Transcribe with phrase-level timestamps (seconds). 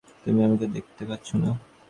[0.23, 1.49] তুমি আমাকে দেখতে পাচ্ছো না।